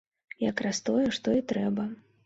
[0.43, 1.91] Як раз тое, што і трэба!